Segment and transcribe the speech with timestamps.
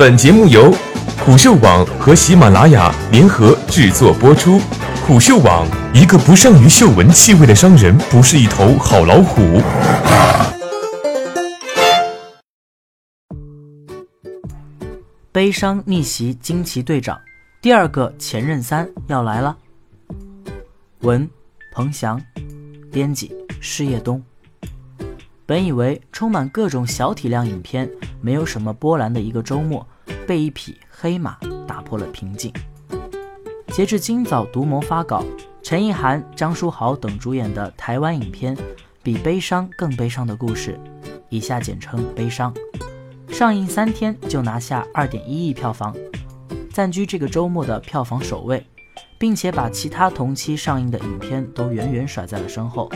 [0.00, 0.74] 本节目由
[1.26, 4.58] 虎嗅网和喜马拉雅联合制作播出。
[5.06, 9.60] 虎嗅网：一个不善于嗅闻气味的商人，不是一头好老虎。
[15.30, 17.20] 悲伤逆袭惊奇队长，
[17.60, 19.54] 第二个前任三要来了。
[21.00, 21.28] 文：
[21.74, 22.18] 彭翔，
[22.90, 23.30] 编辑：
[23.60, 24.22] 施叶东。
[25.44, 27.86] 本以为充满各种小体量影片、
[28.20, 29.86] 没有什么波澜的一个周末，
[30.26, 32.52] 被一匹黑马打破了平静。
[33.68, 35.24] 截至今早独谋发稿，
[35.62, 38.56] 陈意涵、张书豪等主演的台湾影片
[39.02, 40.78] 《比悲伤更悲伤的故事》
[41.30, 42.52] （以下简称“悲伤”），
[43.30, 45.94] 上映三天就拿下二点一亿票房，
[46.72, 48.66] 暂居这个周末的票房首位，
[49.18, 52.90] 并且把其他同期上映的影片都远远甩在了身后。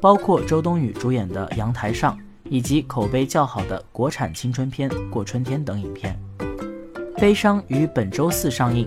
[0.00, 2.18] 包括周冬雨主演的《阳台上》，
[2.52, 6.14] 以及口碑较好的国产青春片《过春天》等影片。
[7.18, 8.86] 《悲伤》于本周四上映，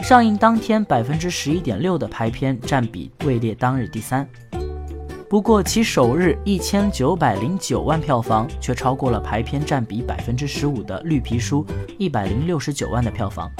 [0.00, 4.28] 上映当天百分之十一点六的排片占比位列当日第三。
[5.26, 11.64] 不过其首日一千九百零九万票房，却超过了排片占比百分之十五的《绿皮书》
[11.96, 13.50] 一百零六十九万的票房。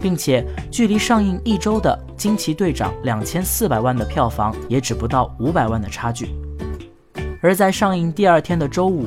[0.00, 6.28] 并且距离上映一周的《惊奇队长》两千四百万的票房也只不到五百万的差距，
[7.44, 9.06] 而在上映第二天的周五，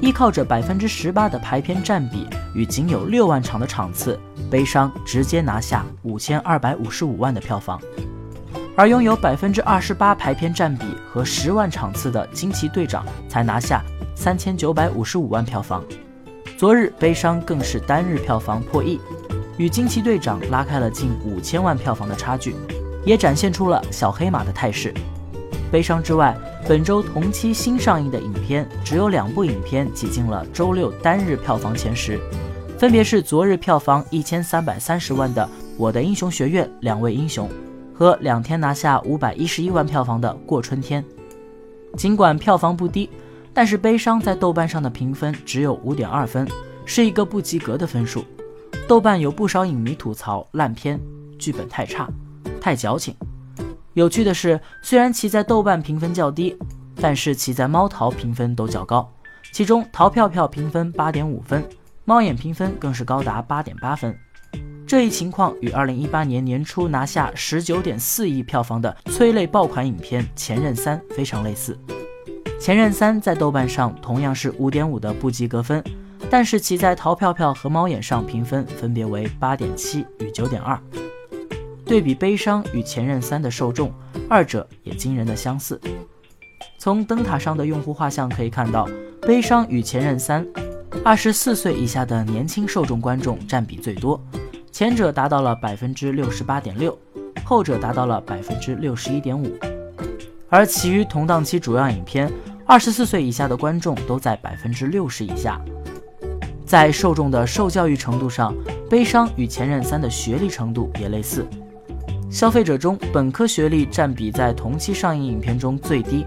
[0.00, 4.18] 依靠着百分之十八的排片占比与仅有六万场的场次，
[4.50, 7.80] 《悲伤》直接拿下五千二百五十五万的票房，
[8.74, 13.80] 而拥有百分之二十八排片占比和十万场次的《惊奇队长》才拿下
[14.16, 15.80] 三千九百五十五万票房。
[16.58, 19.00] 昨日，《悲伤》更是单日票房破亿。
[19.58, 22.56] 与惊奇队长拉开了近五千万票房的差距，
[23.04, 24.92] 也展现出了小黑马的态势。
[25.70, 26.36] 悲伤之外，
[26.68, 32.18] 本周同期新上映的影片只有两部影片挤进了周六单日票房前十，
[32.78, 35.42] 分别是昨日票房一千三百三十万的
[35.76, 37.48] 《我的英雄学院：两位英雄》
[37.98, 41.02] 和两天拿下五百一十一万票房的《过春天》。
[41.96, 43.10] 尽管票房不低，
[43.52, 46.46] 但是悲伤在豆瓣上的评分只有五点二分，
[46.84, 48.24] 是一个不及格的分数。
[48.86, 51.00] 豆瓣有不少影迷吐槽烂片，
[51.38, 52.08] 剧本太差，
[52.60, 53.16] 太矫情。
[53.96, 56.54] 有趣的是，虽然其在豆瓣评分较低，
[57.00, 59.10] 但是其在猫淘评分都较高。
[59.52, 61.66] 其中淘票票评分八点五分，
[62.04, 64.14] 猫眼评分更是高达八点八分。
[64.86, 71.74] 这一情况与二零一八年年初拿下十九点四亿票房的催泪爆款影片《前任三》非常类似。
[72.60, 75.82] 《前任三》在豆瓣上同样是五点五的不及格分。
[76.28, 80.78] 但是其在淘票票和猫眼上评分分别为八点七与九点二，
[81.86, 83.92] 对比悲伤与前任三的受众，
[84.28, 85.80] 二者也惊人的相似。
[86.78, 88.88] 从灯塔上的用户画像可以看到，
[89.22, 90.44] 悲伤与前任三，
[91.04, 94.20] 二十四岁以下的年轻受众观众占比最多，
[94.72, 96.98] 前者达到了百分之六十八点六，
[97.44, 99.56] 后者达到了百分之六十一点五，
[100.48, 102.28] 而其余同档期主要影片，
[102.66, 105.60] 二十四岁以下的观众都在百分之六十以下。
[106.64, 108.52] 在受众的受教育程度上，
[108.88, 111.46] 《悲伤》与《前任三》的学历程度也类似。
[112.36, 116.26] 消费者中本科学历占比在同期上映影片中最低，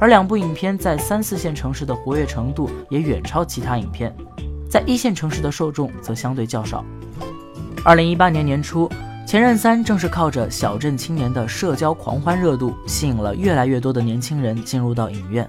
[0.00, 4.10] 而两部影片在三四线城市的活跃程度也远超其他影片，
[4.70, 6.82] 在一线城市的受众则相对较少。
[7.84, 8.88] 二零一八年年初，
[9.26, 15.46] 《前任三》正是靠着小镇青年的社交狂欢热度，吸引了越来越多的年轻人进入到影院，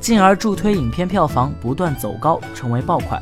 [0.00, 3.20] 进而助推影片票房不断走高，成为爆款。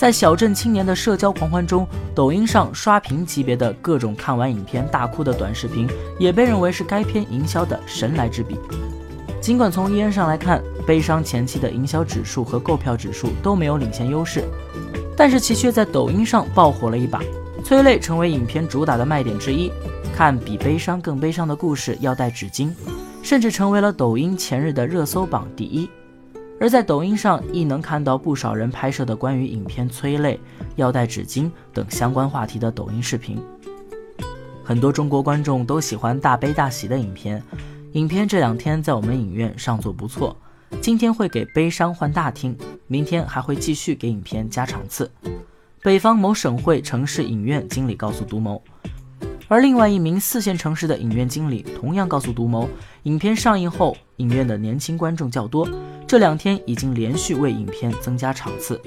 [0.00, 5.86] 在小镇青年的社交狂欢中，抖音上刷屏级别的各种看完影片大哭的短视频，
[6.18, 8.58] 也被认为是该片营销的神来之笔。
[9.42, 14.42] 尽管从依恩上来看，《悲伤》前期的营销指数和购票指数都没有领先优势，
[15.14, 17.20] 但是其却在抖音上爆火了一把，
[17.62, 19.70] 催泪成为影片主打的卖点之一。
[20.16, 22.72] 看比悲伤更悲伤的故事要带纸巾，
[23.22, 25.90] 甚至成为了抖音前日的热搜榜第一。
[26.60, 30.38] 而在抖音上亦能看到不少人拍摄的关于影片催泪、
[30.76, 33.42] 要带纸巾等相关话题的抖音视频。
[34.62, 37.42] 很多中国观众都喜欢大悲大喜的影片，
[37.92, 40.36] 影片这两天在我们影院上座不错。
[40.82, 42.54] 今天会给悲伤换大厅，
[42.86, 45.10] 明天还会继续给影片加场次。
[45.82, 48.62] 北方某省会城市影院经理告诉独谋，
[49.48, 52.68] 而另外一名四线城市的影院经理同样告诉独谋，
[53.04, 55.66] 影片上映后，影院的年轻观众较多。
[56.10, 58.82] 这两天已经连续为影片增加场次，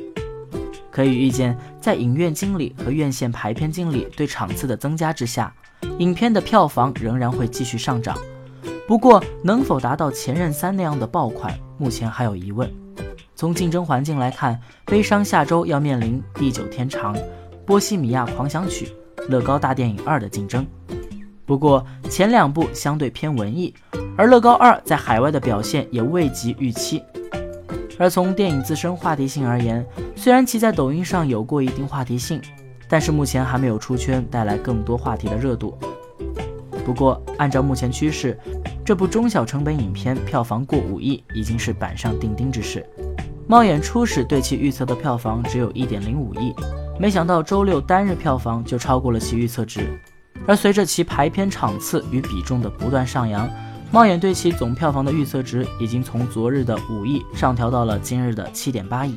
[0.91, 5.55] 可以预见，在影院经理和院线排片经理对场次的增加之下，
[5.99, 8.17] 影片的票房仍然会继续上涨。
[8.85, 12.69] 不过，能否达到《前任三》那样的爆款，目前还有疑问。
[13.35, 14.55] 从竞争环境来看，
[14.91, 17.15] 《悲伤》下周要面临《地久天长》
[17.65, 18.91] 《波西米亚狂想曲》、
[19.29, 20.67] 乐高大电影二的竞争。
[21.45, 23.73] 不过前两部相对偏文艺，
[24.17, 27.01] 而乐高二在海外的表现也未及预期。
[28.03, 32.41] 而从电影自身话题性而言，虽然其在抖音上有过一定话题性，
[32.89, 35.73] 但是目前还没有出圈，带来更多话题的热度。
[36.83, 38.37] 不过按照目前趋势，
[38.83, 42.85] 这部中小成本影片票房过五亿已经是板上钉钉之事。
[43.47, 46.53] 猫眼初始对其预测的票房只有一点零五亿，
[46.99, 49.97] 没想到周六单日票房就超过了其预测值。
[50.45, 53.49] 而随着其排片场次与比重的不断上扬，
[53.93, 59.15] 猫眼对其总票房的预测值已经从昨日的五亿上调到了今日的七点八亿。